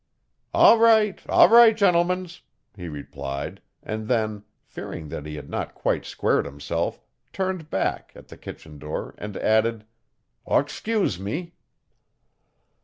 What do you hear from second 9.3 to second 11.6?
added, 'Oxcuse me.